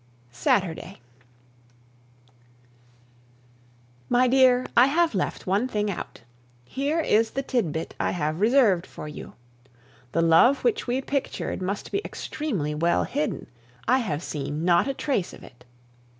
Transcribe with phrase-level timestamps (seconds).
[0.33, 0.97] Saturday.
[4.09, 6.21] My dear, I have left one thing out.
[6.65, 9.33] Here is the tidbit I have reserved for you.
[10.13, 13.45] The love which we pictured must be extremely well hidden;
[13.87, 15.65] I have seen not a trace of it.